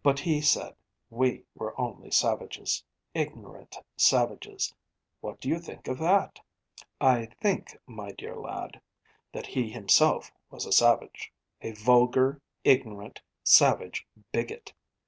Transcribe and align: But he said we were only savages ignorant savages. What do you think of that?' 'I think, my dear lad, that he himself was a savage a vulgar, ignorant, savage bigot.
But 0.00 0.20
he 0.20 0.40
said 0.42 0.76
we 1.10 1.44
were 1.56 1.74
only 1.76 2.12
savages 2.12 2.84
ignorant 3.14 3.76
savages. 3.96 4.72
What 5.20 5.40
do 5.40 5.48
you 5.48 5.58
think 5.58 5.88
of 5.88 5.98
that?' 5.98 6.40
'I 7.00 7.26
think, 7.42 7.76
my 7.84 8.12
dear 8.12 8.36
lad, 8.36 8.80
that 9.32 9.46
he 9.46 9.68
himself 9.68 10.30
was 10.52 10.66
a 10.66 10.72
savage 10.72 11.32
a 11.62 11.72
vulgar, 11.72 12.40
ignorant, 12.62 13.20
savage 13.42 14.06
bigot. 14.30 14.72